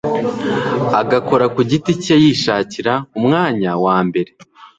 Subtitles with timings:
[1.01, 4.31] agakora ku giti cye yishakira umwanya wa mbere,